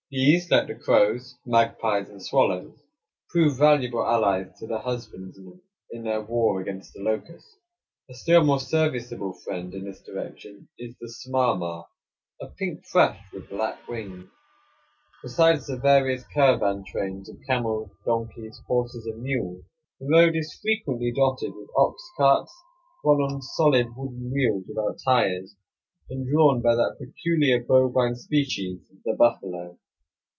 These, 0.13 0.51
like 0.51 0.67
the 0.67 0.75
crows, 0.75 1.37
magpies, 1.45 2.09
and 2.09 2.21
swallows, 2.21 2.77
prove 3.29 3.57
valuable 3.57 4.05
allies 4.05 4.51
to 4.59 4.67
the 4.67 4.79
husbandmen 4.79 5.61
in 5.89 6.03
their 6.03 6.21
war 6.21 6.59
against 6.59 6.91
the 6.93 6.99
locust. 6.99 7.59
A 8.09 8.13
still 8.13 8.43
more 8.43 8.59
serviceable 8.59 9.31
friend 9.31 9.73
in 9.73 9.85
this 9.85 10.03
direction 10.03 10.67
is 10.77 10.97
the 10.99 11.07
smarmar, 11.07 11.85
a 12.41 12.47
pink 12.47 12.83
thrush 12.91 13.21
with 13.31 13.49
black 13.49 13.87
wings. 13.87 14.27
Besides 15.23 15.67
the 15.67 15.77
various 15.77 16.27
caravan 16.27 16.83
trains 16.85 17.29
of 17.29 17.37
camels, 17.47 17.89
donkeys, 18.05 18.61
horses, 18.67 19.05
and 19.05 19.23
mules, 19.23 19.63
the 20.01 20.07
road 20.09 20.35
is 20.35 20.59
frequently 20.61 21.13
dotted 21.15 21.55
with 21.55 21.69
ox 21.77 22.03
carts, 22.17 22.53
run 23.05 23.21
on 23.21 23.41
solid 23.41 23.87
wooden 23.95 24.29
wheels 24.33 24.65
without 24.67 24.99
tires, 25.05 25.55
and 26.09 26.27
drawn 26.29 26.61
by 26.61 26.75
that 26.75 26.97
peculiar 26.99 27.63
bovine 27.63 28.15
species, 28.15 28.77
the 29.05 29.13
buffalo. 29.13 29.77